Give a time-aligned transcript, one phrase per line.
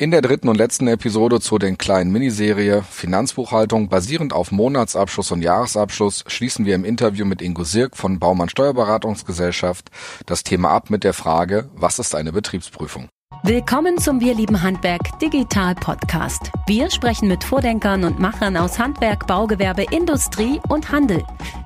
[0.00, 5.42] In der dritten und letzten Episode zu den kleinen Miniserie Finanzbuchhaltung basierend auf Monatsabschluss und
[5.42, 9.90] Jahresabschluss schließen wir im Interview mit Ingo Sirk von Baumann Steuerberatungsgesellschaft
[10.24, 13.10] das Thema ab mit der Frage, was ist eine Betriebsprüfung?
[13.42, 16.52] Willkommen zum Wir lieben Handwerk Digital Podcast.
[16.66, 21.24] Wir sprechen mit Vordenkern und Machern aus Handwerk, Baugewerbe, Industrie und Handel.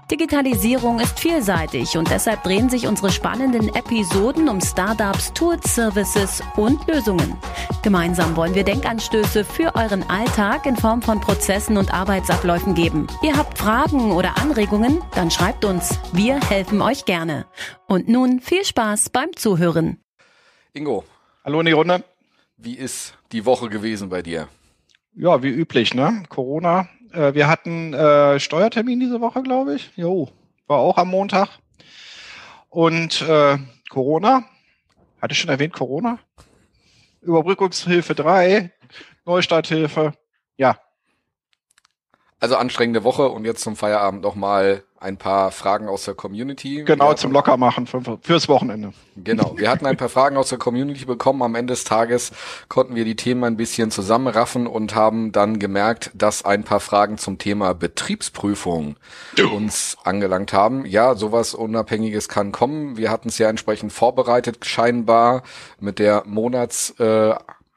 [0.08, 6.86] Digitalisierung ist vielseitig und deshalb drehen sich unsere spannenden Episoden um Startups, Tools, Services und
[6.86, 7.36] Lösungen.
[7.82, 13.08] Gemeinsam wollen wir Denkanstöße für euren Alltag in Form von Prozessen und Arbeitsabläufen geben.
[13.20, 15.02] Ihr habt Fragen oder Anregungen?
[15.16, 15.98] Dann schreibt uns.
[16.12, 17.46] Wir helfen euch gerne.
[17.88, 19.98] Und nun viel Spaß beim Zuhören.
[20.72, 21.04] Ingo.
[21.44, 22.02] Hallo in die Runde.
[22.56, 24.48] Wie ist die Woche gewesen bei dir?
[25.14, 26.22] Ja, wie üblich, ne?
[26.28, 29.90] Corona äh, wir hatten äh, Steuertermin diese Woche, glaube ich.
[29.96, 30.28] Jo,
[30.66, 31.48] war auch am Montag.
[32.68, 33.58] Und äh,
[33.88, 34.44] Corona,
[35.20, 36.18] hatte ich schon erwähnt, Corona?
[37.20, 38.72] Überbrückungshilfe 3,
[39.24, 40.12] Neustarthilfe,
[40.56, 40.78] ja.
[42.44, 46.84] Also anstrengende Woche und jetzt zum Feierabend nochmal ein paar Fragen aus der Community.
[46.84, 48.92] Genau, zum Lockermachen für, fürs Wochenende.
[49.16, 51.40] Genau, wir hatten ein paar Fragen aus der Community bekommen.
[51.40, 52.32] Am Ende des Tages
[52.68, 57.16] konnten wir die Themen ein bisschen zusammenraffen und haben dann gemerkt, dass ein paar Fragen
[57.16, 58.96] zum Thema Betriebsprüfung
[59.54, 60.84] uns angelangt haben.
[60.84, 62.98] Ja, sowas Unabhängiges kann kommen.
[62.98, 65.44] Wir hatten es ja entsprechend vorbereitet, scheinbar
[65.80, 66.90] mit der Monats...
[67.00, 67.36] Äh,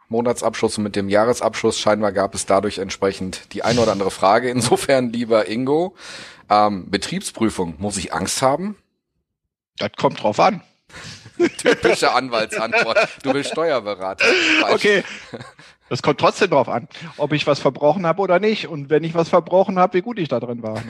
[0.09, 1.79] Monatsabschluss und mit dem Jahresabschluss.
[1.79, 4.49] Scheinbar gab es dadurch entsprechend die eine oder andere Frage.
[4.49, 5.95] Insofern, lieber Ingo,
[6.49, 8.77] ähm, Betriebsprüfung, muss ich Angst haben?
[9.77, 10.61] Das kommt drauf an.
[11.57, 12.97] Typische Anwaltsantwort.
[13.21, 14.25] Du bist Steuerberater.
[14.71, 15.03] Okay.
[15.89, 18.67] Das kommt trotzdem drauf an, ob ich was verbrochen habe oder nicht.
[18.67, 20.81] Und wenn ich was verbrochen habe, wie gut ich da drin war.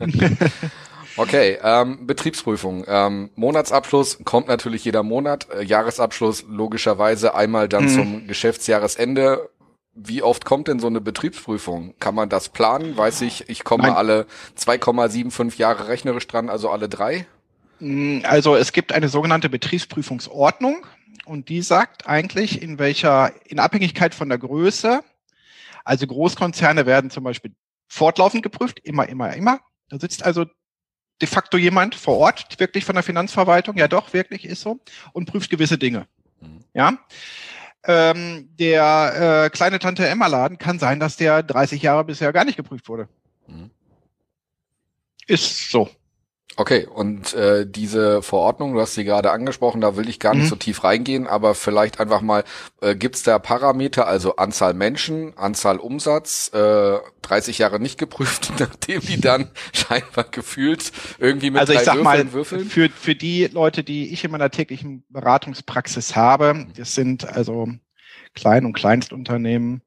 [1.16, 2.84] okay, ähm, Betriebsprüfung.
[2.86, 5.48] Ähm, Monatsabschluss kommt natürlich jeder Monat.
[5.50, 7.94] Äh, Jahresabschluss logischerweise einmal dann hm.
[7.94, 9.50] zum Geschäftsjahresende.
[9.94, 11.94] Wie oft kommt denn so eine Betriebsprüfung?
[12.00, 12.96] Kann man das planen?
[12.96, 13.92] Weiß ich, ich komme Nein.
[13.92, 14.26] alle
[14.58, 17.26] 2,75 Jahre rechnerisch dran, also alle drei?
[17.78, 20.86] Mm, also es gibt eine sogenannte Betriebsprüfungsordnung
[21.26, 25.02] und die sagt eigentlich, in welcher, in Abhängigkeit von der Größe,
[25.84, 27.52] also Großkonzerne werden zum Beispiel
[27.88, 29.60] fortlaufend geprüft, immer, immer, immer.
[29.90, 30.46] Da sitzt also
[31.20, 34.80] de facto jemand vor Ort, wirklich von der Finanzverwaltung, ja doch, wirklich ist so,
[35.12, 36.06] und prüft gewisse Dinge.
[36.40, 36.64] Mhm.
[36.74, 36.98] Ja
[37.84, 42.44] ähm, der äh, kleine Tante Emma Laden kann sein, dass der 30 Jahre bisher gar
[42.44, 43.08] nicht geprüft wurde.
[43.46, 43.70] Mhm.
[45.26, 45.90] Ist so.
[46.56, 50.44] Okay, und äh, diese Verordnung, du hast sie gerade angesprochen, da will ich gar nicht
[50.44, 50.48] mhm.
[50.48, 52.44] so tief reingehen, aber vielleicht einfach mal,
[52.82, 58.52] äh, gibt es da Parameter, also Anzahl Menschen, Anzahl Umsatz, äh, 30 Jahre nicht geprüft,
[58.58, 62.64] nachdem die dann scheinbar gefühlt irgendwie mit also ich drei sag Würfeln mal, würfeln?
[62.66, 67.68] Für, für die Leute, die ich in meiner täglichen Beratungspraxis habe, das sind also
[68.34, 69.82] Klein- und Kleinstunternehmen,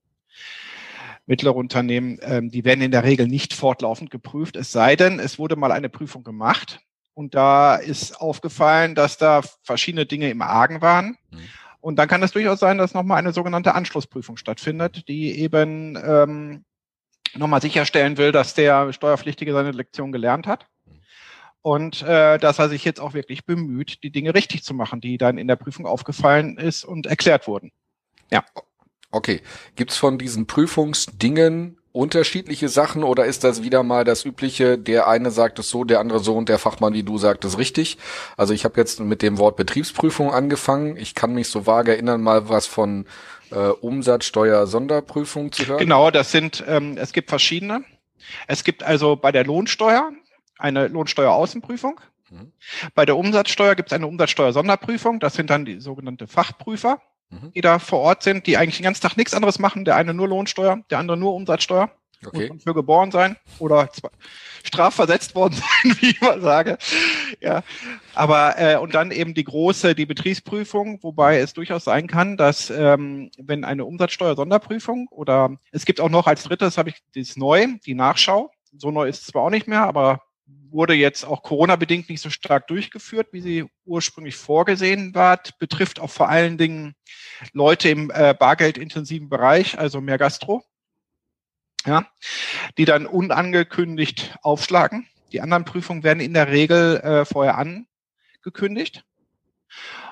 [1.25, 5.39] mittlere Unternehmen, ähm, die werden in der Regel nicht fortlaufend geprüft, es sei denn, es
[5.39, 6.79] wurde mal eine Prüfung gemacht
[7.15, 11.17] und da ist aufgefallen, dass da verschiedene Dinge im Argen waren.
[11.31, 11.39] Mhm.
[11.79, 16.65] Und dann kann es durchaus sein, dass nochmal eine sogenannte Anschlussprüfung stattfindet, die eben ähm,
[17.35, 20.99] nochmal sicherstellen will, dass der Steuerpflichtige seine Lektion gelernt hat mhm.
[21.61, 25.17] und äh, dass er sich jetzt auch wirklich bemüht, die Dinge richtig zu machen, die
[25.17, 27.71] dann in der Prüfung aufgefallen ist und erklärt wurden.
[28.31, 28.43] Ja.
[29.15, 29.41] Okay.
[29.77, 35.31] Gibt's von diesen Prüfungsdingen unterschiedliche Sachen oder ist das wieder mal das übliche, der eine
[35.31, 37.97] sagt es so, der andere so und der Fachmann wie du sagt es richtig?
[38.35, 40.97] Also ich habe jetzt mit dem Wort Betriebsprüfung angefangen.
[40.97, 43.05] Ich kann mich so vage erinnern, mal was von
[43.51, 45.79] äh, Umsatzsteuer Sonderprüfung zu hören.
[45.79, 47.85] Genau, das sind, ähm, es gibt verschiedene.
[48.47, 50.11] Es gibt also bei der Lohnsteuer
[50.57, 52.01] eine Lohnsteueraußenprüfung.
[52.31, 52.51] Mhm.
[52.95, 55.21] Bei der Umsatzsteuer gibt es eine Umsatzsteuer-Sonderprüfung.
[55.21, 56.99] Das sind dann die sogenannte Fachprüfer
[57.29, 57.51] mhm.
[57.53, 59.85] die da vor Ort sind, die eigentlich den ganzen Tag nichts anderes machen.
[59.85, 61.91] Der eine nur Lohnsteuer, der andere nur Umsatzsteuer.
[62.25, 62.49] Okay.
[62.51, 63.89] Muss für geboren sein oder
[64.63, 65.53] strafversetzt worden
[65.83, 66.77] sein, wie ich mal sage.
[67.39, 67.63] Ja,
[68.13, 72.69] aber äh, und dann eben die große, die Betriebsprüfung, wobei es durchaus sein kann, dass
[72.69, 77.67] ähm, wenn eine Umsatzsteuer-Sonderprüfung oder es gibt auch noch als drittes habe ich das neu,
[77.85, 78.51] die Nachschau.
[78.77, 80.21] So neu ist es zwar auch nicht mehr, aber
[80.75, 85.41] wurde jetzt auch Corona-bedingt nicht so stark durchgeführt, wie sie ursprünglich vorgesehen war.
[85.57, 86.95] Betrifft auch vor allen Dingen
[87.53, 90.63] Leute im äh, bargeldintensiven Bereich, also mehr Gastro,
[91.85, 92.05] ja,
[92.77, 95.07] die dann unangekündigt aufschlagen.
[95.31, 99.03] Die anderen Prüfungen werden in der Regel äh, vorher angekündigt.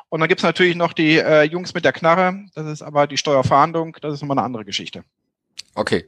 [0.09, 2.45] Und dann gibt's natürlich noch die äh, Jungs mit der Knarre.
[2.55, 3.97] Das ist aber die Steuerfahndung.
[4.01, 5.03] Das ist nochmal eine andere Geschichte.
[5.75, 6.05] Okay.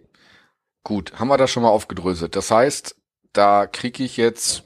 [0.83, 2.35] Gut, haben wir das schon mal aufgedröselt.
[2.35, 2.95] Das heißt,
[3.37, 4.63] da kriege ich jetzt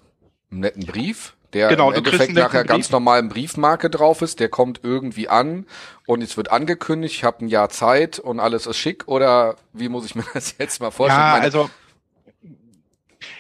[0.52, 4.50] einen netten Brief, der genau, im Endeffekt nachher ganz normal im Briefmarke drauf ist, der
[4.50, 5.66] kommt irgendwie an
[6.06, 9.90] und es wird angekündigt, ich habe ein Jahr Zeit und alles ist schick oder wie
[9.90, 11.20] muss ich mir das jetzt mal vorstellen?
[11.20, 11.70] Ja, also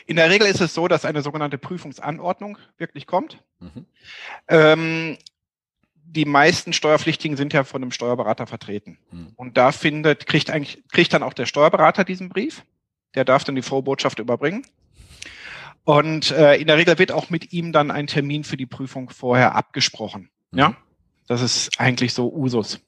[0.07, 3.37] in der Regel ist es so, dass eine sogenannte Prüfungsanordnung wirklich kommt.
[3.59, 3.85] Mhm.
[4.47, 5.17] Ähm,
[5.93, 8.97] die meisten Steuerpflichtigen sind ja von einem Steuerberater vertreten.
[9.11, 9.33] Mhm.
[9.35, 12.63] Und da findet, kriegt eigentlich, kriegt dann auch der Steuerberater diesen Brief.
[13.13, 14.65] Der darf dann die Vorbotschaft überbringen.
[15.89, 19.09] Und äh, in der Regel wird auch mit ihm dann ein Termin für die Prüfung
[19.09, 20.29] vorher abgesprochen.
[20.51, 20.59] Mhm.
[20.59, 20.73] Ja,
[21.25, 22.79] das ist eigentlich so Usus.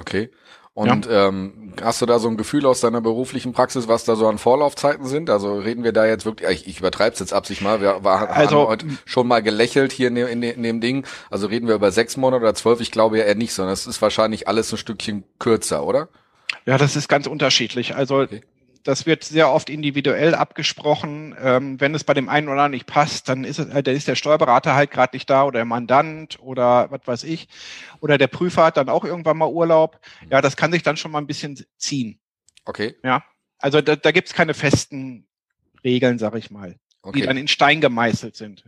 [0.00, 0.30] Okay.
[0.72, 1.28] Und ja.
[1.28, 4.38] ähm, hast du da so ein Gefühl aus deiner beruflichen Praxis, was da so an
[4.38, 5.28] Vorlaufzeiten sind?
[5.28, 8.30] Also reden wir da jetzt wirklich, ich, ich übertreibe es jetzt absichtlich mal, wir war,
[8.30, 11.06] also, haben heute schon mal gelächelt hier in dem, in, in dem Ding.
[11.28, 12.80] Also reden wir über sechs Monate oder zwölf?
[12.80, 16.08] Ich glaube ja eher nicht, sondern es ist wahrscheinlich alles ein Stückchen kürzer, oder?
[16.64, 17.94] Ja, das ist ganz unterschiedlich.
[17.94, 18.40] Also okay
[18.84, 21.34] das wird sehr oft individuell abgesprochen.
[21.40, 23.94] Ähm, wenn es bei dem einen oder anderen nicht passt, dann ist, es, äh, dann
[23.96, 27.48] ist der Steuerberater halt gerade nicht da oder der Mandant oder was weiß ich.
[28.00, 29.98] Oder der Prüfer hat dann auch irgendwann mal Urlaub.
[30.30, 32.20] Ja, das kann sich dann schon mal ein bisschen ziehen.
[32.66, 32.94] Okay.
[33.02, 33.24] Ja.
[33.58, 35.26] Also da, da gibt es keine festen
[35.82, 37.20] Regeln, sag ich mal, okay.
[37.20, 38.64] die dann in Stein gemeißelt sind.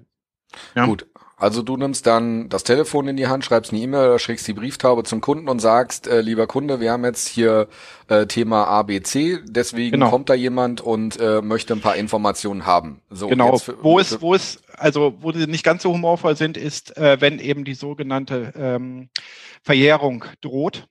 [0.75, 0.87] Ja.
[0.87, 1.07] Gut,
[1.39, 4.55] also du nimmst dann das Telefon in die Hand, schreibst eine E-Mail oder schickst die
[4.55, 7.69] Brieftaube zum Kunden und sagst, äh, lieber Kunde, wir haben jetzt hier
[8.09, 10.09] äh, Thema ABC, deswegen genau.
[10.09, 13.03] kommt da jemand und äh, möchte ein paar Informationen haben.
[13.11, 16.57] So, genau, für, wo es, wo es, also wo sie nicht ganz so humorvoll sind,
[16.57, 19.11] ist, äh, wenn eben die sogenannte ähm,
[19.63, 20.89] Verjährung droht.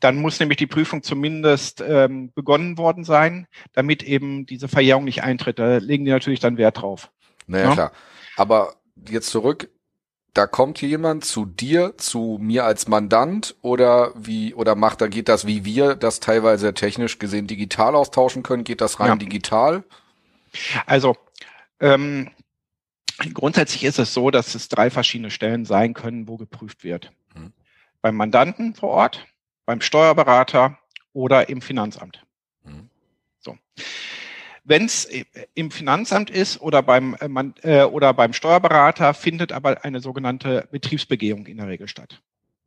[0.00, 5.22] Dann muss nämlich die Prüfung zumindest ähm, begonnen worden sein, damit eben diese Verjährung nicht
[5.22, 5.60] eintritt.
[5.60, 7.12] Da legen die natürlich dann Wert drauf.
[7.46, 7.72] Naja, ja?
[7.74, 7.92] klar.
[8.36, 8.74] Aber
[9.08, 9.70] jetzt zurück,
[10.34, 15.28] da kommt jemand zu dir, zu mir als Mandant oder wie, oder macht, da geht
[15.28, 19.16] das, wie wir das teilweise technisch gesehen digital austauschen können, geht das rein ja.
[19.16, 19.84] digital?
[20.86, 21.16] Also,
[21.80, 22.30] ähm,
[23.34, 27.10] grundsätzlich ist es so, dass es drei verschiedene Stellen sein können, wo geprüft wird.
[27.34, 27.52] Hm.
[28.00, 29.26] Beim Mandanten vor Ort,
[29.66, 30.78] beim Steuerberater
[31.12, 32.24] oder im Finanzamt.
[32.64, 32.90] Hm.
[33.40, 33.56] So.
[34.68, 35.08] Wenn es
[35.54, 37.16] im Finanzamt ist oder beim,
[37.62, 42.20] äh, äh, oder beim Steuerberater, findet aber eine sogenannte Betriebsbegehung in der Regel statt.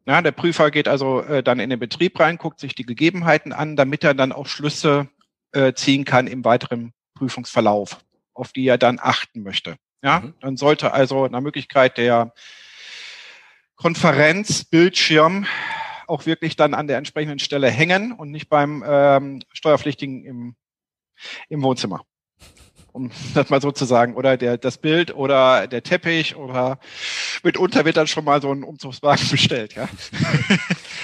[0.07, 3.53] Ja, der Prüfer geht also äh, dann in den Betrieb rein, guckt sich die Gegebenheiten
[3.53, 5.09] an, damit er dann auch Schlüsse
[5.51, 7.99] äh, ziehen kann im weiteren Prüfungsverlauf,
[8.33, 9.75] auf die er dann achten möchte.
[10.01, 10.33] Ja, mhm.
[10.39, 12.33] dann sollte also nach Möglichkeit der
[13.75, 15.45] Konferenzbildschirm
[16.07, 20.55] auch wirklich dann an der entsprechenden Stelle hängen und nicht beim ähm, Steuerpflichtigen im
[21.49, 22.01] im Wohnzimmer.
[22.93, 24.15] Um das mal so zu sagen.
[24.15, 26.77] Oder der, das Bild oder der Teppich oder
[27.41, 29.87] mitunter wird dann schon mal so ein Umzugswagen bestellt, ja.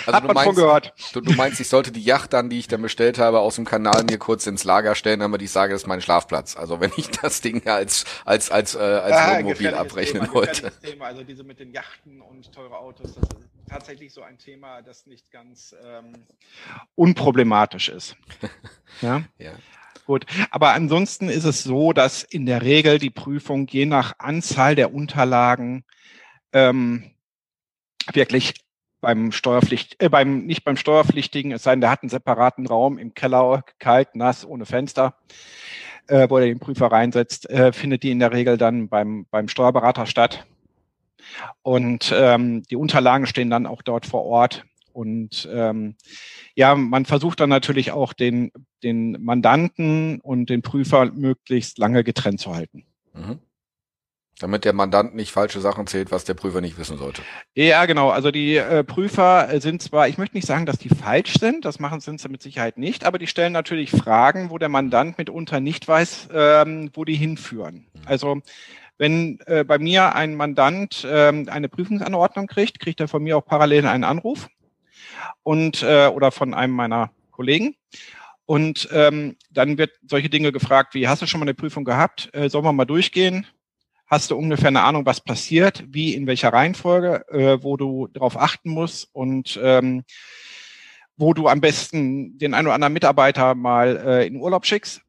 [0.06, 0.94] Also Hat man meinst, gehört.
[1.14, 3.64] Du, du, meinst, ich sollte die Yacht dann, die ich dann bestellt habe, aus dem
[3.64, 6.58] Kanal mir kurz ins Lager stellen, damit ich sage, das ist mein Schlafplatz.
[6.58, 10.72] Also wenn ich das Ding als als als äh, als ah, Wohnmobil abrechnen Thema, wollte.
[10.82, 11.06] Thema.
[11.06, 13.38] Also diese mit den Yachten und teure Autos, das ist
[13.70, 16.14] tatsächlich so ein Thema, das nicht ganz ähm,
[16.96, 18.18] unproblematisch ist.
[19.02, 19.24] ja.
[19.38, 19.52] ja.
[20.08, 24.74] Gut, aber ansonsten ist es so, dass in der Regel die Prüfung je nach Anzahl
[24.74, 25.84] der Unterlagen
[26.54, 27.12] ähm,
[28.14, 28.54] wirklich
[29.02, 32.98] beim Steuerpflicht, äh, beim nicht beim Steuerpflichtigen, es sei denn, der hat einen separaten Raum
[32.98, 35.18] im Keller, kalt, nass, ohne Fenster,
[36.08, 39.50] äh, wo er den Prüfer reinsetzt, äh, findet die in der Regel dann beim beim
[39.50, 40.48] Steuerberater statt.
[41.64, 44.64] Und ähm, die Unterlagen stehen dann auch dort vor Ort
[44.98, 45.96] und ähm,
[46.56, 48.52] ja, man versucht dann natürlich auch den,
[48.82, 52.84] den Mandanten und den Prüfer möglichst lange getrennt zu halten.
[53.14, 53.38] Mhm.
[54.40, 57.22] Damit der Mandant nicht falsche Sachen zählt, was der Prüfer nicht wissen sollte.
[57.54, 58.10] Ja, genau.
[58.10, 61.80] Also die äh, Prüfer sind zwar, ich möchte nicht sagen, dass die falsch sind, das
[61.80, 65.60] machen sind sie mit Sicherheit nicht, aber die stellen natürlich Fragen, wo der Mandant mitunter
[65.60, 67.86] nicht weiß, ähm, wo die hinführen.
[67.94, 68.02] Mhm.
[68.06, 68.42] Also
[68.98, 73.46] wenn äh, bei mir ein Mandant ähm, eine Prüfungsanordnung kriegt, kriegt er von mir auch
[73.46, 74.50] parallel einen Anruf
[75.44, 77.76] und äh, oder von einem meiner Kollegen.
[78.46, 82.30] Und ähm, dann wird solche Dinge gefragt wie, hast du schon mal eine Prüfung gehabt?
[82.34, 83.46] Äh, sollen wir mal durchgehen?
[84.06, 88.38] Hast du ungefähr eine Ahnung, was passiert, wie, in welcher Reihenfolge, äh, wo du darauf
[88.38, 90.06] achten musst und ähm,
[91.18, 95.02] wo du am besten den einen oder anderen Mitarbeiter mal äh, in Urlaub schickst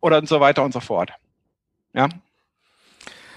[0.00, 1.12] oder und so weiter und so fort.
[1.94, 2.08] Ja.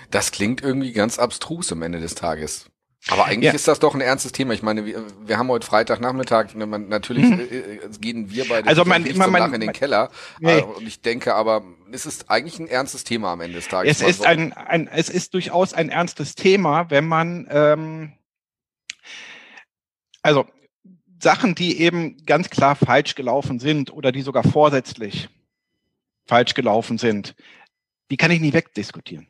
[0.10, 2.72] Das klingt irgendwie ganz abstrus am Ende des Tages.
[3.10, 3.54] Aber eigentlich ja.
[3.54, 4.54] ist das doch ein ernstes Thema.
[4.54, 8.02] Ich meine, wir, wir haben heute Freitagnachmittag, ne, natürlich mhm.
[8.02, 10.10] Gehen wir beide also man, immer man, in den Keller.
[10.40, 10.60] Nee.
[10.60, 14.02] Äh, und ich denke aber, es ist eigentlich ein ernstes Thema am Ende des Tages.
[14.02, 14.24] Es ist so.
[14.24, 18.14] ein, ein, es ist durchaus ein ernstes Thema, wenn man, ähm,
[20.24, 20.48] also
[21.22, 25.30] Sachen, die eben ganz klar falsch gelaufen sind oder die sogar vorsätzlich
[26.26, 27.36] falsch gelaufen sind,
[28.10, 29.28] die kann ich nicht wegdiskutieren.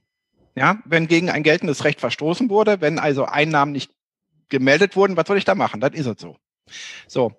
[0.56, 3.92] Ja, wenn gegen ein geltendes Recht verstoßen wurde, wenn also Einnahmen nicht
[4.50, 5.82] gemeldet wurden, was soll ich da machen?
[5.82, 6.38] Das ist es so.
[7.08, 7.34] So,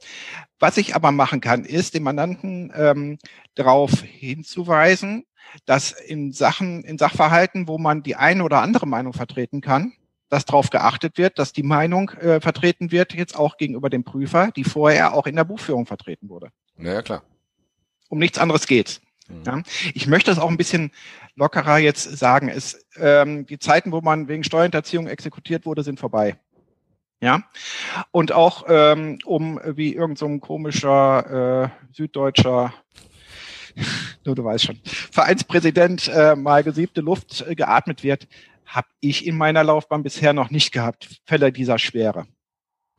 [0.58, 3.18] was ich aber machen kann, ist den Mandanten ähm,
[3.54, 5.24] darauf hinzuweisen,
[5.64, 9.92] dass in Sachen, in Sachverhalten, wo man die eine oder andere Meinung vertreten kann,
[10.28, 14.50] dass darauf geachtet wird, dass die Meinung äh, vertreten wird, jetzt auch gegenüber dem Prüfer,
[14.54, 16.50] die vorher auch in der Buchführung vertreten wurde.
[16.78, 17.22] Ja, klar.
[18.08, 19.00] Um nichts anderes geht's.
[19.28, 19.42] Mhm.
[19.46, 19.62] Ja.
[19.94, 20.90] Ich möchte es auch ein bisschen
[21.34, 22.48] lockerer jetzt sagen.
[22.48, 26.36] Es, ähm, die Zeiten, wo man wegen Steuerhinterziehung exekutiert wurde, sind vorbei.
[27.20, 27.42] Ja.
[28.10, 32.74] Und auch ähm, um wie irgendein so komischer äh, süddeutscher
[34.24, 38.28] nur du weißt schon, Vereinspräsident äh, mal gesiebte Luft äh, geatmet wird,
[38.64, 41.20] habe ich in meiner Laufbahn bisher noch nicht gehabt.
[41.24, 42.26] Fälle dieser Schwere.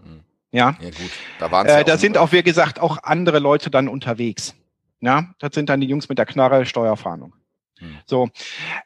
[0.01, 0.21] Hm.
[0.51, 0.77] Ja.
[0.79, 1.11] Ja gut.
[1.39, 4.55] Da, waren's äh, ja da sind auch, wie gesagt, auch andere Leute dann unterwegs.
[4.99, 7.35] Ja, das sind dann die Jungs mit der Knarre Steuerfahndung.
[7.79, 7.97] Hm.
[8.05, 8.29] So,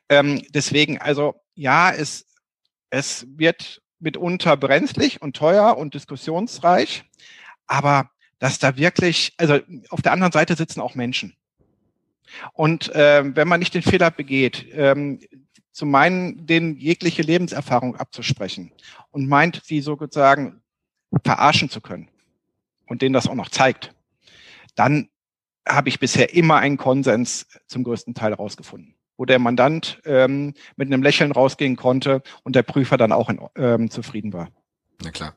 [0.10, 2.26] ähm, deswegen, also ja, es
[2.92, 7.06] es wird mitunter brenzlig und teuer und diskussionsreich,
[7.66, 11.36] aber dass da wirklich, also auf der anderen Seite sitzen auch Menschen.
[12.54, 15.20] Und äh, wenn man nicht den Fehler begeht, ähm,
[15.72, 18.72] zu meinen, denen jegliche Lebenserfahrung abzusprechen
[19.12, 20.62] und meint, sie sozusagen
[21.24, 22.10] verarschen zu können
[22.88, 23.94] und denen das auch noch zeigt,
[24.76, 25.10] dann
[25.68, 30.88] habe ich bisher immer einen Konsens zum größten Teil rausgefunden, wo der Mandant ähm, mit
[30.88, 34.50] einem Lächeln rausgehen konnte und der Prüfer dann auch in, ähm, zufrieden war.
[35.04, 35.36] Na klar.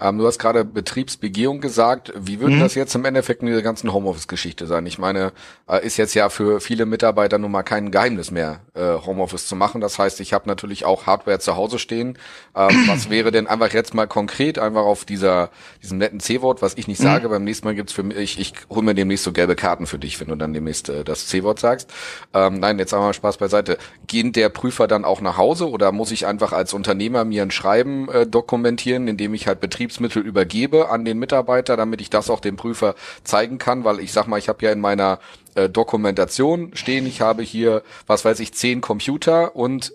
[0.00, 2.12] Ähm, du hast gerade Betriebsbegehung gesagt.
[2.16, 2.60] Wie würde mhm.
[2.60, 4.86] das jetzt im Endeffekt in dieser ganzen Homeoffice-Geschichte sein?
[4.86, 5.32] Ich meine,
[5.68, 9.56] äh, ist jetzt ja für viele Mitarbeiter nun mal kein Geheimnis mehr, äh, Homeoffice zu
[9.56, 9.80] machen.
[9.80, 12.18] Das heißt, ich habe natürlich auch Hardware zu Hause stehen.
[12.56, 15.50] Ähm, was wäre denn einfach jetzt mal konkret, einfach auf dieser
[15.82, 17.04] diesem netten C-Wort, was ich nicht mhm.
[17.04, 19.86] sage, beim nächsten Mal gibt's für mich, ich, ich hole mir demnächst so gelbe Karten
[19.86, 21.90] für dich, wenn du dann demnächst äh, das C-Wort sagst.
[22.32, 23.78] Ähm, nein, jetzt einmal Spaß beiseite.
[24.06, 27.50] Geht der Prüfer dann auch nach Hause oder muss ich einfach als Unternehmer mir ein
[27.50, 32.10] Schreiben äh, dokumentieren, in dem ich halt Betrieb Betriebsmittel übergebe an den Mitarbeiter, damit ich
[32.10, 32.94] das auch dem Prüfer
[33.24, 35.18] zeigen kann, weil ich sag mal, ich habe ja in meiner
[35.56, 39.92] äh, Dokumentation stehen, ich habe hier, was weiß ich, zehn Computer und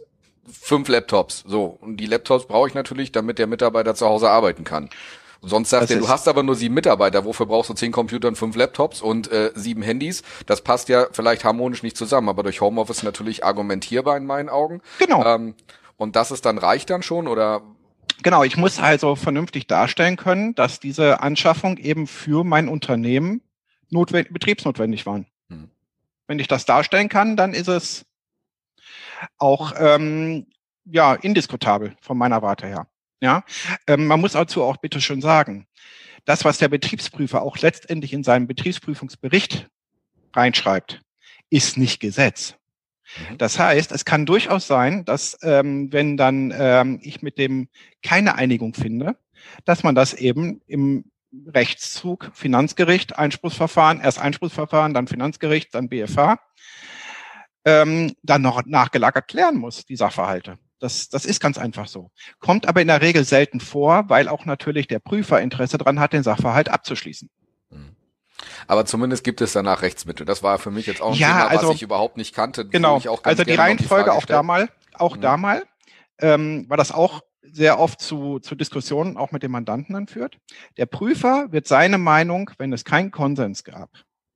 [0.52, 1.44] fünf Laptops.
[1.48, 4.90] So, und die Laptops brauche ich natürlich, damit der Mitarbeiter zu Hause arbeiten kann.
[5.42, 8.36] Sonst sagst du, du hast aber nur sieben Mitarbeiter, wofür brauchst du zehn Computer und
[8.36, 10.24] fünf Laptops und äh, sieben Handys?
[10.48, 14.82] Das passt ja vielleicht harmonisch nicht zusammen, aber durch Homeoffice natürlich argumentierbar in meinen Augen.
[14.98, 15.24] Genau.
[15.24, 15.54] Ähm,
[15.98, 17.62] und das ist dann reicht dann schon oder
[18.24, 23.41] Genau, ich muss also vernünftig darstellen können, dass diese Anschaffung eben für mein Unternehmen
[23.89, 25.27] notwendig, betriebsnotwendig waren.
[25.50, 25.69] Hm.
[26.27, 28.05] Wenn ich das darstellen kann, dann ist es
[29.38, 30.48] auch ähm,
[30.86, 32.88] ja indiskutabel von meiner Warte her.
[33.22, 33.43] Ja,
[33.88, 35.67] ähm, man muss dazu auch bitte schön sagen,
[36.25, 39.69] das, was der Betriebsprüfer auch letztendlich in seinem Betriebsprüfungsbericht
[40.34, 41.01] reinschreibt,
[41.50, 42.55] ist nicht Gesetz.
[43.30, 43.38] Mhm.
[43.38, 47.70] Das heißt, es kann durchaus sein, dass ähm, wenn dann ähm, ich mit dem
[48.04, 49.18] keine Einigung finde,
[49.66, 51.06] dass man das eben im
[51.48, 56.40] Rechtszug Finanzgericht, Einspruchsverfahren, erst Einspruchsverfahren, dann Finanzgericht, dann BFH,
[57.66, 60.58] ähm, dann noch nachgelagert klären muss, die Sachverhalte.
[60.80, 62.12] Das, das ist ganz einfach so.
[62.40, 66.14] Kommt aber in der Regel selten vor, weil auch natürlich der Prüfer Interesse daran hat,
[66.14, 67.30] den Sachverhalt abzuschließen.
[68.68, 70.25] Aber zumindest gibt es danach Rechtsmittel.
[70.25, 72.68] Das war für mich jetzt auch ein ja, Thema, also, was ich überhaupt nicht kannte.
[72.68, 73.01] Genau.
[73.24, 75.22] also die Reihenfolge die auch da mal, auch mhm.
[75.22, 75.63] da mal,
[76.20, 80.38] ähm, war das auch sehr oft zu, zu Diskussionen auch mit dem Mandanten dann führt.
[80.77, 83.89] Der Prüfer wird seine Meinung, wenn es keinen Konsens gab,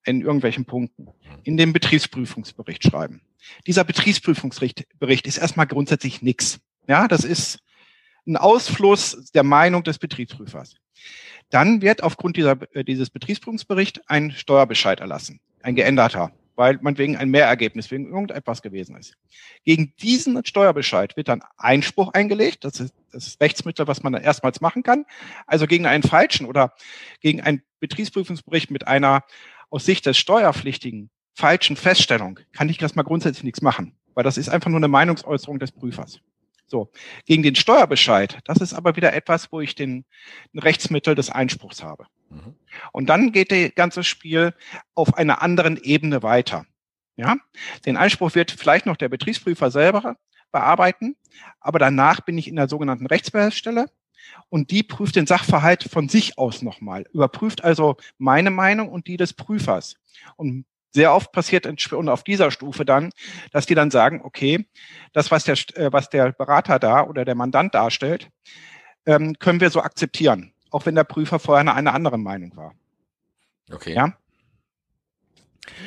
[0.06, 1.12] in irgendwelchen Punkten, mhm.
[1.44, 3.22] in den Betriebsprüfungsbericht schreiben.
[3.68, 6.60] Dieser Betriebsprüfungsbericht ist erstmal grundsätzlich nichts.
[6.88, 7.60] Ja, das ist
[8.27, 10.75] ein Ausfluss der Meinung des Betriebsprüfers.
[11.50, 17.18] Dann wird aufgrund dieser, äh, dieses Betriebsprüfungsbericht ein Steuerbescheid erlassen, ein geänderter, weil man wegen
[17.18, 19.15] ein Mehrergebnis, wegen irgendetwas gewesen ist.
[19.63, 22.65] Gegen diesen Steuerbescheid wird dann Einspruch eingelegt.
[22.65, 25.06] Das ist das Rechtsmittel, was man dann erstmals machen kann.
[25.48, 26.74] Also gegen einen falschen oder
[27.22, 29.24] gegen einen Betriebsprüfungsbericht mit einer
[29.70, 34.50] aus Sicht des Steuerpflichtigen falschen Feststellung kann ich erstmal grundsätzlich nichts machen, weil das ist
[34.50, 36.20] einfach nur eine Meinungsäußerung des Prüfers.
[36.70, 36.92] So,
[37.26, 40.06] gegen den Steuerbescheid, das ist aber wieder etwas, wo ich den,
[40.54, 42.06] den Rechtsmittel des Einspruchs habe.
[42.30, 42.56] Mhm.
[42.92, 44.54] Und dann geht das ganze Spiel
[44.94, 46.66] auf einer anderen Ebene weiter.
[47.16, 47.36] Ja,
[47.86, 50.16] den Einspruch wird vielleicht noch der Betriebsprüfer selber
[50.52, 51.16] bearbeiten,
[51.60, 53.88] aber danach bin ich in der sogenannten Rechtsbehelfsstelle
[54.50, 59.18] und die prüft den Sachverhalt von sich aus nochmal, überprüft also meine Meinung und die
[59.18, 59.96] des Prüfers
[60.38, 63.12] und sehr oft passiert und auf dieser Stufe dann,
[63.51, 64.65] dass die dann sagen, okay,
[65.13, 68.29] das, was der, äh, was der Berater da oder der Mandant darstellt,
[69.05, 72.74] ähm, können wir so akzeptieren, auch wenn der Prüfer vorher eine, eine andere Meinung war.
[73.72, 73.93] Okay.
[73.93, 74.13] Ja.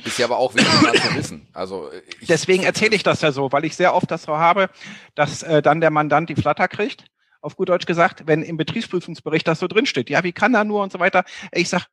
[0.04, 1.48] Ist ja aber auch wichtig zu wissen.
[1.52, 1.90] Also
[2.28, 4.70] Deswegen erzähle ich das ja so, weil ich sehr oft das so habe,
[5.14, 7.06] dass äh, dann der Mandant die Flatter kriegt,
[7.40, 10.10] auf gut Deutsch gesagt, wenn im Betriebsprüfungsbericht das so drinsteht.
[10.10, 11.24] Ja, wie kann er nur und so weiter.
[11.50, 11.86] Ich sag,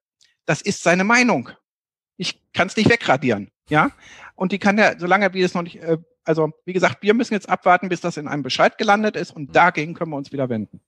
[0.46, 1.50] das ist seine Meinung.
[2.20, 3.50] Ich kann es nicht wegradieren.
[3.70, 3.92] Ja,
[4.36, 7.34] und die kann er, solange wir es noch nicht, äh, also wie gesagt, wir müssen
[7.34, 10.50] jetzt abwarten, bis das in einem Bescheid gelandet ist und dagegen können wir uns wieder
[10.50, 10.82] wenden.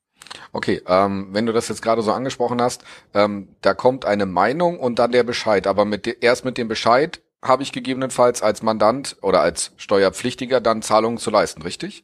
[0.51, 2.83] Okay, ähm, wenn du das jetzt gerade so angesprochen hast,
[3.13, 6.67] ähm, da kommt eine Meinung und dann der Bescheid, aber mit de erst mit dem
[6.67, 12.03] Bescheid habe ich gegebenenfalls als Mandant oder als Steuerpflichtiger dann Zahlungen zu leisten, richtig?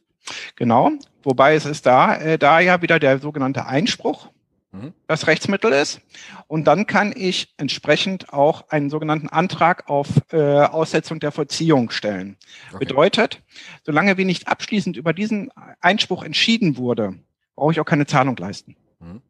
[0.56, 0.90] Genau,
[1.22, 4.37] wobei es ist da, äh, da ja wieder der sogenannte Einspruch mhm.
[5.06, 6.00] Das Rechtsmittel ist.
[6.46, 12.36] Und dann kann ich entsprechend auch einen sogenannten Antrag auf äh, Aussetzung der Vollziehung stellen.
[12.68, 12.78] Okay.
[12.78, 13.42] Bedeutet,
[13.84, 17.14] solange wir nicht abschließend über diesen Einspruch entschieden wurde,
[17.54, 18.76] brauche ich auch keine Zahlung leisten.
[19.00, 19.22] Mhm.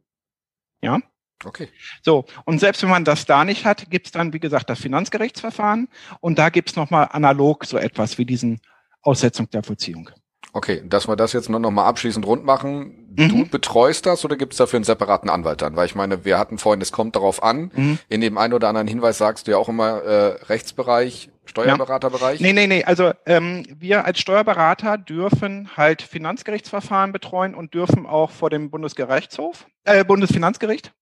[0.80, 1.00] Ja?
[1.44, 1.68] Okay.
[2.02, 4.80] So, und selbst wenn man das da nicht hat, gibt es dann, wie gesagt, das
[4.80, 5.88] Finanzgerichtsverfahren
[6.20, 8.60] und da gibt es nochmal analog so etwas wie diesen
[9.02, 10.10] Aussetzung der Vollziehung.
[10.52, 13.06] Okay, dass wir das jetzt nur noch mal abschließend rund machen.
[13.16, 13.28] Mhm.
[13.28, 15.76] Du betreust das oder gibt es dafür einen separaten Anwalt dann?
[15.76, 17.70] Weil ich meine, wir hatten vorhin, es kommt darauf an.
[17.74, 17.98] Mhm.
[18.08, 22.40] In dem einen oder anderen Hinweis sagst du ja auch immer äh, Rechtsbereich, Steuerberaterbereich.
[22.40, 22.46] Ja.
[22.46, 22.84] Nee, nee, nee.
[22.84, 29.66] Also ähm, wir als Steuerberater dürfen halt Finanzgerichtsverfahren betreuen und dürfen auch vor dem Bundesgerichtshof,
[29.84, 30.92] äh, Bundesfinanzgericht,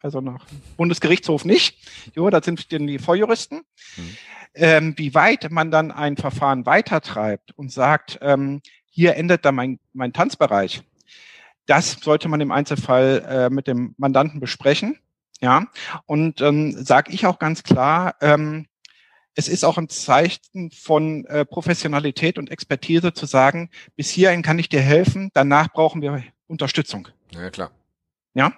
[0.00, 0.46] also nach
[0.76, 1.78] Bundesgerichtshof nicht.
[2.14, 3.62] Jo, da sind denn die Vorjuristen.
[3.96, 4.16] Mhm.
[4.58, 8.62] Ähm, wie weit man dann ein Verfahren weitertreibt und sagt, ähm,
[8.96, 10.82] hier endet dann mein, mein Tanzbereich.
[11.66, 14.98] Das sollte man im Einzelfall äh, mit dem Mandanten besprechen.
[15.42, 15.66] Ja,
[16.06, 18.66] und ähm, sage ich auch ganz klar, ähm,
[19.34, 24.58] es ist auch ein Zeichen von äh, Professionalität und Expertise zu sagen, bis hierhin kann
[24.58, 27.08] ich dir helfen, danach brauchen wir Unterstützung.
[27.32, 27.70] Ja, klar.
[28.32, 28.54] Ja,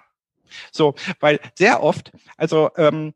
[0.71, 3.13] so, weil sehr oft, also ähm,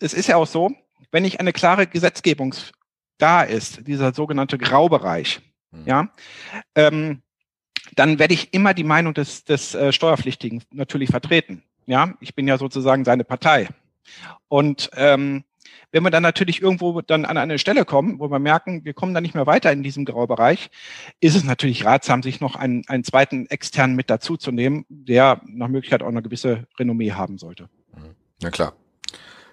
[0.00, 0.72] es ist ja auch so,
[1.12, 2.52] wenn nicht eine klare Gesetzgebung
[3.18, 5.84] da ist, dieser sogenannte Graubereich, Mhm.
[5.86, 6.08] Ja,
[6.74, 7.22] ähm,
[7.94, 11.62] dann werde ich immer die Meinung des, des äh, Steuerpflichtigen natürlich vertreten.
[11.86, 13.68] Ja, ich bin ja sozusagen seine Partei.
[14.48, 15.44] Und ähm,
[15.90, 19.14] wenn wir dann natürlich irgendwo dann an eine Stelle kommen, wo wir merken, wir kommen
[19.14, 20.70] da nicht mehr weiter in diesem Graubereich,
[21.20, 25.40] ist es natürlich ratsam, sich noch einen, einen zweiten externen mit dazu zu nehmen, der
[25.46, 27.70] nach Möglichkeit auch eine gewisse Renommee haben sollte.
[27.94, 28.14] Mhm.
[28.42, 28.74] Na klar.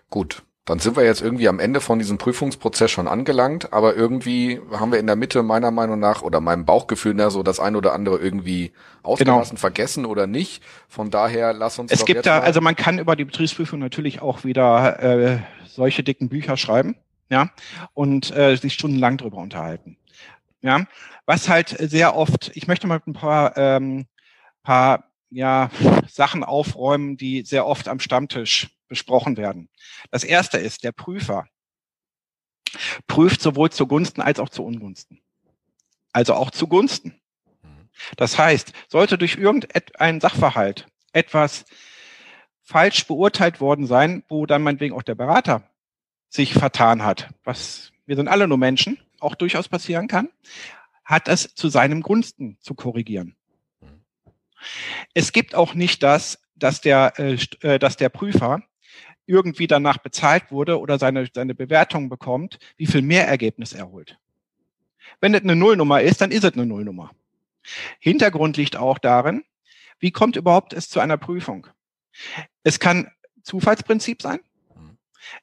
[0.09, 0.43] Gut.
[0.65, 4.91] Dann sind wir jetzt irgendwie am Ende von diesem Prüfungsprozess schon angelangt, aber irgendwie haben
[4.91, 7.93] wir in der Mitte meiner Meinung nach oder meinem Bauchgefühl nach so das ein oder
[7.93, 8.71] andere irgendwie
[9.03, 9.59] ausgelassen, genau.
[9.59, 10.63] vergessen oder nicht.
[10.87, 11.91] Von daher lass uns.
[11.91, 16.29] Es gibt da, also man kann über die Betriebsprüfung natürlich auch wieder äh, solche dicken
[16.29, 16.95] Bücher schreiben,
[17.29, 17.51] ja,
[17.93, 19.97] und äh, sich stundenlang drüber unterhalten.
[20.63, 20.85] Ja,
[21.27, 24.07] was halt sehr oft, ich möchte mal ein paar, ähm,
[24.63, 25.69] paar ja,
[26.07, 29.69] Sachen aufräumen, die sehr oft am Stammtisch besprochen werden.
[30.11, 31.47] Das erste ist, der Prüfer
[33.07, 35.21] prüft sowohl zugunsten als auch zu Ungunsten.
[36.11, 37.19] Also auch zugunsten.
[38.17, 41.65] Das heißt, sollte durch irgendeinen Sachverhalt etwas
[42.61, 45.69] falsch beurteilt worden sein, wo dann meinetwegen auch der Berater
[46.29, 50.29] sich vertan hat, was wir sind alle nur Menschen, auch durchaus passieren kann,
[51.03, 53.35] hat es zu seinem Gunsten zu korrigieren.
[55.13, 58.61] Es gibt auch nicht das, dass der, äh, äh dass der Prüfer
[59.27, 64.17] irgendwie danach bezahlt wurde oder seine, seine Bewertung bekommt, wie viel mehr Ergebnis er holt.
[65.21, 67.11] Wenn es eine Nullnummer ist, dann ist es eine Nullnummer.
[67.99, 69.43] Hintergrund liegt auch darin,
[69.99, 71.67] wie kommt überhaupt es zu einer Prüfung?
[72.63, 73.11] Es kann
[73.43, 74.39] Zufallsprinzip sein.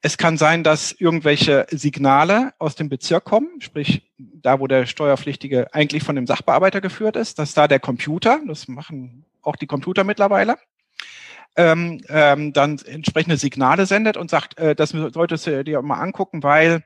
[0.00, 5.72] Es kann sein, dass irgendwelche Signale aus dem Bezirk kommen, sprich da, wo der Steuerpflichtige
[5.74, 10.04] eigentlich von dem Sachbearbeiter geführt ist, dass da der Computer, das machen auch die Computer
[10.04, 10.56] mittlerweile,
[11.56, 16.42] ähm, ähm, dann entsprechende Signale sendet und sagt, äh, das solltest du dir mal angucken,
[16.42, 16.84] weil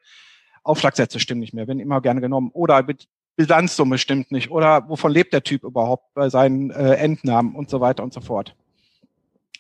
[0.65, 2.51] Aufschlagsätze stimmen nicht mehr, werden immer gerne genommen.
[2.53, 2.85] Oder
[3.37, 4.51] Bilanzsumme stimmt nicht.
[4.51, 8.21] Oder wovon lebt der Typ überhaupt bei seinen äh, Entnahmen und so weiter und so
[8.21, 8.57] fort.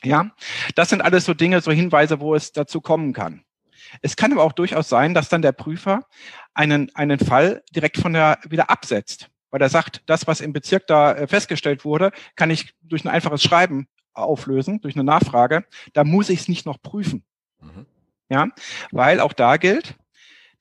[0.02, 0.30] Ja,
[0.74, 3.44] das sind alles so Dinge, so Hinweise, wo es dazu kommen kann.
[4.02, 6.06] Es kann aber auch durchaus sein, dass dann der Prüfer
[6.54, 10.86] einen, einen Fall direkt von der wieder absetzt, weil er sagt, das, was im Bezirk
[10.86, 16.04] da äh, festgestellt wurde, kann ich durch ein einfaches Schreiben auflösen durch eine Nachfrage, da
[16.04, 17.24] muss ich es nicht noch prüfen.
[17.60, 17.86] Mhm.
[18.28, 18.48] Ja,
[18.90, 19.96] weil auch da gilt,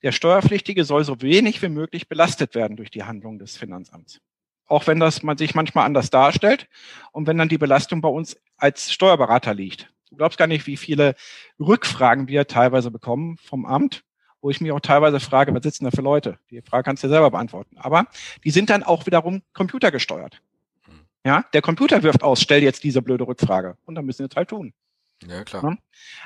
[0.02, 4.20] der Steuerpflichtige soll so wenig wie möglich belastet werden durch die Handlung des Finanzamts.
[4.66, 6.68] Auch wenn das man sich manchmal anders darstellt
[7.12, 9.92] und wenn dann die Belastung bei uns als Steuerberater liegt.
[10.10, 11.14] Du glaubst gar nicht, wie viele
[11.58, 14.04] Rückfragen wir teilweise bekommen vom Amt,
[14.40, 16.38] wo ich mich auch teilweise frage, was sitzen da für Leute?
[16.50, 17.76] Die Frage kannst du selber beantworten.
[17.78, 18.06] Aber
[18.44, 20.40] die sind dann auch wiederum computergesteuert.
[21.24, 23.76] Ja, der Computer wirft aus, stell jetzt diese blöde Rückfrage.
[23.84, 24.72] Und dann müssen wir es halt tun.
[25.26, 25.76] Ja, klar.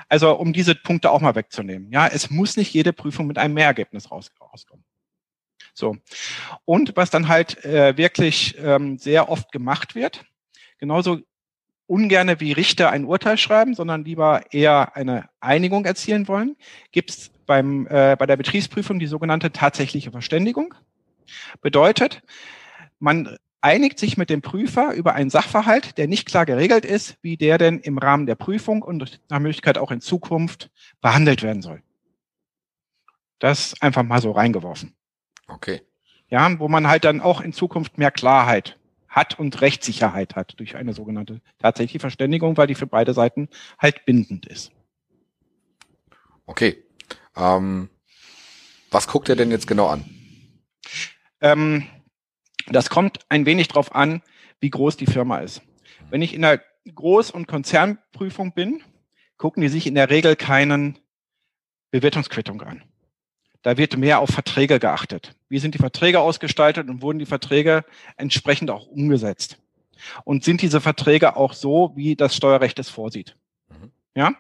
[0.09, 1.90] Also um diese Punkte auch mal wegzunehmen.
[1.90, 4.85] Ja, es muss nicht jede Prüfung mit einem Mehrergebnis raus, rauskommen.
[5.73, 5.97] So.
[6.64, 10.25] Und was dann halt äh, wirklich ähm, sehr oft gemacht wird,
[10.79, 11.21] genauso
[11.90, 16.57] ungerne wie Richter ein Urteil schreiben, sondern lieber eher eine Einigung erzielen wollen,
[16.92, 20.72] gibt es beim äh, bei der Betriebsprüfung die sogenannte tatsächliche Verständigung.
[21.61, 22.22] Bedeutet,
[23.00, 27.37] man einigt sich mit dem Prüfer über einen Sachverhalt, der nicht klar geregelt ist, wie
[27.37, 31.83] der denn im Rahmen der Prüfung und nach Möglichkeit auch in Zukunft behandelt werden soll.
[33.40, 34.94] Das einfach mal so reingeworfen.
[35.48, 35.83] Okay.
[36.29, 38.80] Ja, wo man halt dann auch in Zukunft mehr Klarheit
[39.11, 44.07] hat und Rechtssicherheit hat durch eine sogenannte tatsächliche Verständigung, weil die für beide Seiten halt
[44.07, 44.73] bindend ist.
[46.46, 46.83] Okay.
[47.37, 47.90] Ähm,
[48.90, 50.05] was guckt ihr denn jetzt genau an?
[51.40, 51.87] Ähm,
[52.68, 54.23] das kommt ein wenig drauf an,
[54.61, 55.62] wie groß die Firma ist.
[56.11, 58.83] Wenn ich in der Groß- und Konzernprüfung bin,
[59.37, 60.99] gucken die sich in der Regel keinen
[61.90, 62.83] Bewertungsquittung an.
[63.62, 65.35] Da wird mehr auf Verträge geachtet.
[65.49, 67.85] Wie sind die Verträge ausgestaltet und wurden die Verträge
[68.16, 69.59] entsprechend auch umgesetzt?
[70.25, 73.37] Und sind diese Verträge auch so, wie das Steuerrecht es vorsieht?
[73.68, 73.92] Mhm.
[74.14, 74.33] Ja,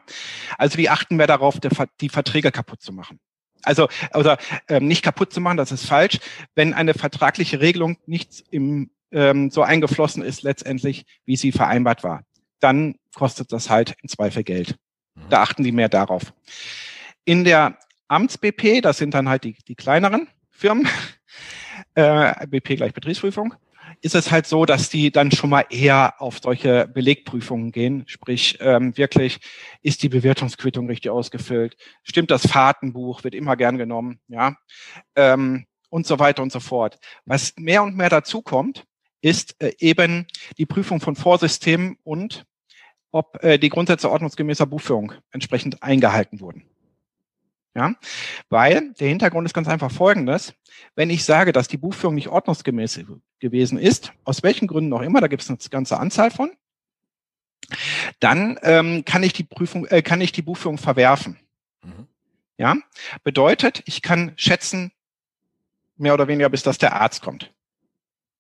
[0.56, 1.58] also wie achten wir darauf,
[2.00, 3.20] die Verträge kaputt zu machen?
[3.62, 6.18] Also oder ähm, nicht kaputt zu machen, das ist falsch.
[6.54, 12.22] Wenn eine vertragliche Regelung nicht im, ähm, so eingeflossen ist letztendlich, wie sie vereinbart war,
[12.60, 14.76] dann kostet das halt im Zweifel Geld.
[15.14, 15.28] Mhm.
[15.28, 16.32] Da achten die mehr darauf.
[17.26, 17.78] In der
[18.10, 20.88] Amts-BP, das sind dann halt die, die kleineren Firmen,
[21.94, 23.54] äh, BP gleich Betriebsprüfung,
[24.02, 28.04] ist es halt so, dass die dann schon mal eher auf solche Belegprüfungen gehen.
[28.06, 29.38] Sprich, ähm, wirklich,
[29.82, 31.76] ist die Bewertungsquittung richtig ausgefüllt?
[32.02, 33.24] Stimmt das Fahrtenbuch?
[33.24, 34.56] Wird immer gern genommen, ja.
[35.16, 36.98] Ähm, und so weiter und so fort.
[37.24, 38.84] Was mehr und mehr dazu kommt,
[39.20, 42.46] ist äh, eben die Prüfung von Vorsystemen und
[43.12, 46.69] ob äh, die Grundsätze ordnungsgemäßer Buchführung entsprechend eingehalten wurden.
[47.74, 47.94] Ja,
[48.48, 50.54] weil der Hintergrund ist ganz einfach folgendes.
[50.96, 53.00] Wenn ich sage, dass die Buchführung nicht ordnungsgemäß
[53.38, 56.50] gewesen ist, aus welchen Gründen auch immer, da gibt es eine ganze Anzahl von,
[58.18, 61.38] dann ähm, kann ich die Prüfung, äh, kann ich die Buchführung verwerfen.
[61.84, 62.08] Mhm.
[62.58, 62.76] Ja,
[63.22, 64.92] bedeutet, ich kann schätzen,
[65.96, 67.52] mehr oder weniger, bis dass der Arzt kommt.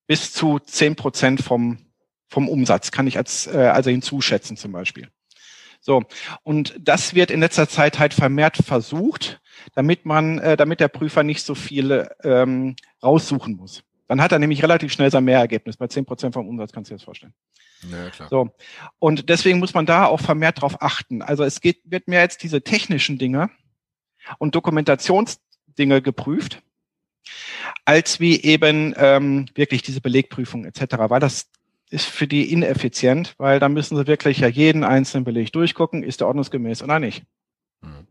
[0.08, 1.78] Bis zu zehn Prozent vom,
[2.26, 5.08] vom Umsatz kann ich als, äh, also hinzuschätzen zum Beispiel.
[5.80, 6.02] So,
[6.42, 9.40] und das wird in letzter Zeit halt vermehrt versucht,
[9.74, 13.82] damit man, äh, damit der Prüfer nicht so viele ähm, raussuchen muss.
[14.06, 15.76] Dann hat er nämlich relativ schnell sein Mehrergebnis.
[15.76, 17.32] Bei zehn Prozent vom Umsatz kannst du dir das vorstellen.
[17.90, 18.28] Ja, klar.
[18.28, 18.50] So.
[18.98, 21.22] Und deswegen muss man da auch vermehrt drauf achten.
[21.22, 23.50] Also es geht, wird mehr jetzt diese technischen Dinge
[24.38, 26.62] und Dokumentationsdinge geprüft,
[27.84, 31.48] als wie eben ähm, wirklich diese Belegprüfung etc., weil das
[31.90, 36.20] ist für die ineffizient, weil da müssen sie wirklich ja jeden einzelnen Beleg durchgucken, ist
[36.20, 37.24] der ordnungsgemäß oder nicht.
[37.82, 38.06] Mhm.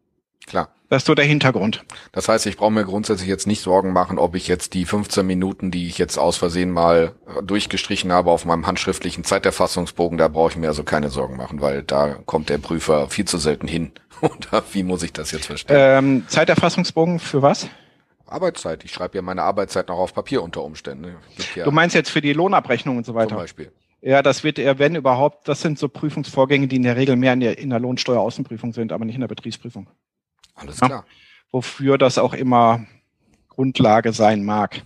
[0.46, 0.70] Klar.
[0.90, 1.84] Das ist so der Hintergrund.
[2.12, 5.26] Das heißt, ich brauche mir grundsätzlich jetzt nicht Sorgen machen, ob ich jetzt die 15
[5.26, 7.14] Minuten, die ich jetzt aus Versehen mal
[7.44, 11.84] durchgestrichen habe auf meinem handschriftlichen Zeiterfassungsbogen, da brauche ich mir also keine Sorgen machen, weil
[11.84, 13.92] da kommt der Prüfer viel zu selten hin.
[14.22, 15.78] Oder wie muss ich das jetzt verstehen?
[15.80, 17.70] Ähm, Zeiterfassungsbogen für was?
[18.32, 18.84] Arbeitszeit.
[18.84, 21.16] Ich schreibe ja meine Arbeitszeit noch auf Papier unter Umständen.
[21.56, 23.30] Ja du meinst jetzt für die Lohnabrechnung und so weiter?
[23.30, 23.72] Zum Beispiel.
[24.02, 27.34] Ja, das wird eher, wenn überhaupt, das sind so Prüfungsvorgänge, die in der Regel mehr
[27.34, 29.90] in der, in der Lohnsteueraußenprüfung sind, aber nicht in der Betriebsprüfung.
[30.56, 30.90] Alles klar.
[30.90, 31.06] Ja,
[31.52, 32.86] wofür das auch immer
[33.50, 34.84] Grundlage sein mag.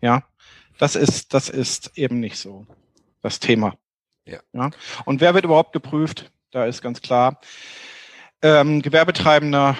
[0.00, 0.24] Ja,
[0.78, 2.66] das ist, das ist eben nicht so
[3.22, 3.74] das Thema.
[4.24, 4.40] Ja.
[4.52, 4.70] ja.
[5.04, 6.30] Und wer wird überhaupt geprüft?
[6.50, 7.40] Da ist ganz klar,
[8.42, 9.76] ähm, Gewerbetreibender,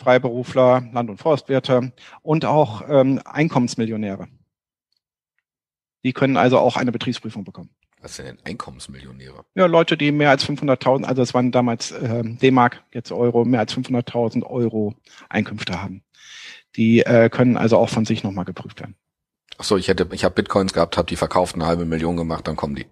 [0.00, 4.28] Freiberufler, Land- und Forstwirte und auch ähm, Einkommensmillionäre.
[6.02, 7.70] Die können also auch eine Betriebsprüfung bekommen.
[8.00, 9.44] Was sind denn Einkommensmillionäre?
[9.54, 13.60] Ja, Leute, die mehr als 500.000, also es waren damals äh, D-Mark, jetzt Euro, mehr
[13.60, 14.94] als 500.000 Euro
[15.28, 16.02] Einkünfte haben.
[16.76, 18.96] Die äh, können also auch von sich nochmal geprüft werden.
[19.58, 22.48] Ach so, ich hätte, ich habe Bitcoins gehabt, habe die verkauft, eine halbe Million gemacht,
[22.48, 22.86] dann kommen die.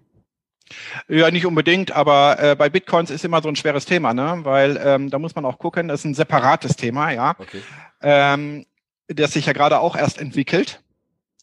[1.07, 4.39] Ja, nicht unbedingt, aber äh, bei Bitcoins ist immer so ein schweres Thema, ne?
[4.43, 7.35] Weil ähm, da muss man auch gucken, das ist ein separates Thema, ja.
[7.37, 7.61] Okay.
[8.01, 8.65] Ähm,
[9.07, 10.81] das sich ja gerade auch erst entwickelt.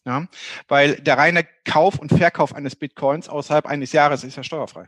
[0.05, 0.25] Ja,
[0.69, 4.87] weil der reine Kauf und Verkauf eines Bitcoins außerhalb eines Jahres ist ja steuerfrei.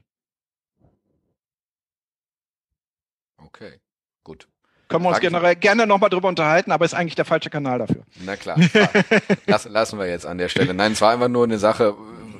[3.37, 3.81] Okay,
[4.23, 4.47] gut.
[4.87, 8.03] Können wir uns generell gerne nochmal drüber unterhalten, aber ist eigentlich der falsche Kanal dafür.
[8.25, 8.57] Na klar.
[9.45, 10.73] Lass, lassen wir jetzt an der Stelle.
[10.73, 11.95] Nein, es war einfach nur eine Sache,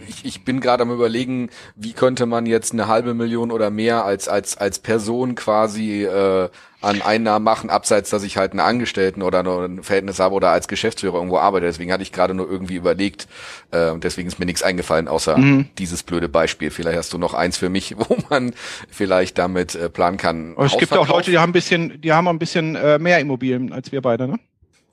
[0.10, 4.06] ich, ich bin gerade am überlegen, wie könnte man jetzt eine halbe Million oder mehr
[4.06, 6.50] als als als Person quasi äh,
[6.82, 10.68] an Einnahmen machen, abseits, dass ich halt einen Angestellten oder ein Verhältnis habe oder als
[10.68, 11.66] Geschäftsführer irgendwo arbeite.
[11.66, 13.28] Deswegen hatte ich gerade nur irgendwie überlegt,
[13.72, 15.68] äh, deswegen ist mir nichts eingefallen, außer mhm.
[15.78, 16.72] dieses blöde Beispiel.
[16.72, 18.54] Vielleicht hast du noch eins für mich, wo man
[18.90, 20.54] vielleicht damit äh, planen kann.
[20.56, 23.20] Aber es gibt auch Leute, die haben ein bisschen, die haben ein bisschen äh, mehr
[23.20, 24.40] Immobilien als wir beide, ne?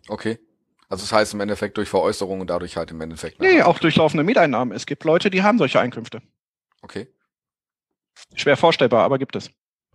[0.09, 0.39] Okay.
[0.89, 3.41] Also das heißt im Endeffekt durch Veräußerung und dadurch halt im Endeffekt.
[3.41, 4.75] Nee, auch durch laufende Mieteinnahmen.
[4.75, 6.23] Es gibt Leute, die haben solche Einkünfte.
[6.83, 7.09] Okay.
[8.35, 9.51] Schwer vorstellbar, aber gibt es.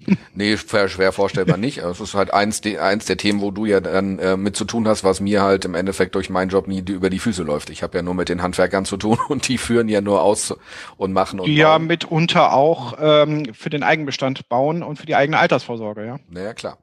[0.34, 1.80] Nee, schwer, schwer vorstellbar nicht.
[1.80, 4.88] Es ist halt eins, eins der Themen, wo du ja dann äh, mit zu tun
[4.88, 7.69] hast, was mir halt im Endeffekt durch meinen Job nie über die Füße läuft.
[7.69, 10.56] Ich habe ja nur mit den Handwerkern zu tun und die führen ja nur aus
[10.97, 15.15] und machen und Die ja mitunter auch ähm, für den Eigenbestand bauen und für die
[15.15, 16.19] eigene Altersvorsorge, ja.
[16.30, 16.77] Naja, klar.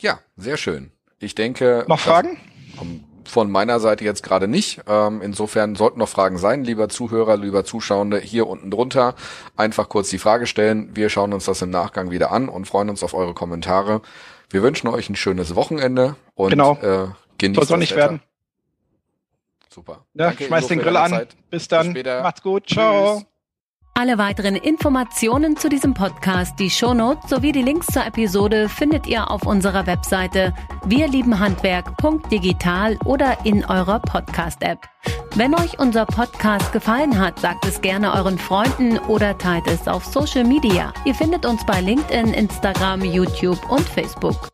[0.00, 0.92] Ja, sehr schön.
[1.18, 1.84] Ich denke.
[1.88, 2.38] Noch Fragen?
[3.24, 4.80] Von meiner Seite jetzt gerade nicht.
[4.88, 9.14] Ähm, insofern sollten noch Fragen sein, lieber Zuhörer, lieber Zuschauende, hier unten drunter.
[9.56, 10.90] Einfach kurz die Frage stellen.
[10.94, 14.02] Wir schauen uns das im Nachgang wieder an und freuen uns auf eure Kommentare.
[14.50, 16.76] Wir wünschen euch ein schönes Wochenende und genau.
[16.82, 18.20] äh, genießt Soll sonnig werden.
[19.72, 20.04] Super.
[20.14, 21.10] Ja, Danke schmeiß den Grill an.
[21.10, 21.36] Zeit.
[21.48, 21.94] Bis dann.
[21.94, 22.68] Bis Macht's gut.
[22.68, 23.22] Ciao.
[23.94, 29.30] Alle weiteren Informationen zu diesem Podcast, die Shownotes sowie die Links zur Episode findet ihr
[29.30, 30.54] auf unserer Webseite
[30.86, 34.88] wirliebenhandwerk.digital oder in eurer Podcast-App.
[35.34, 40.06] Wenn euch unser Podcast gefallen hat, sagt es gerne euren Freunden oder teilt es auf
[40.06, 40.94] Social Media.
[41.04, 44.48] Ihr findet uns bei LinkedIn, Instagram, YouTube und Facebook.